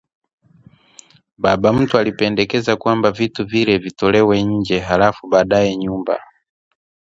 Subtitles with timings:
[1.37, 6.19] Baba mtu alipendekeza kuwa vitu vile vitolewenje halafu baadaye nyumba